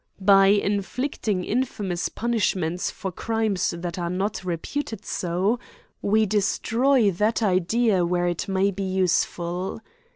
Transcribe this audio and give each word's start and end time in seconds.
By 0.19 0.47
inflicting 0.47 1.43
infamous 1.43 2.09
punishments 2.09 2.89
for 2.89 3.11
crimes 3.11 3.69
that 3.77 3.99
are 3.99 4.09
not 4.09 4.43
reputed 4.43 5.05
so, 5.05 5.59
we 6.01 6.25
destroy 6.25 7.11
that 7.11 7.43
idea 7.43 8.03
where 8.03 8.25
it 8.27 8.47
may 8.47 8.71
be 8.71 8.81
useful. 8.81 9.79